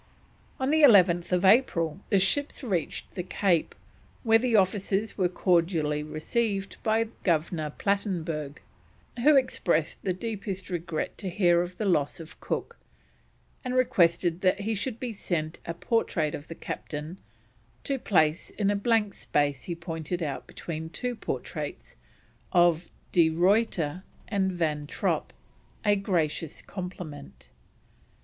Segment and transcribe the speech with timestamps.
[0.59, 3.75] On 11th April the ships reached the Cape,
[4.23, 8.63] where the officers were cordially received by Governor Plattenberg,
[9.21, 12.77] who expressed the deepest regret to hear of the loss of Cook,
[13.63, 17.19] and requested that he should be sent a portrait of the Captain
[17.83, 21.95] to place in a blank space he pointed out between two portraits
[22.51, 25.31] of De Ruyter and Van Tromp
[25.85, 27.49] a gracious compliment.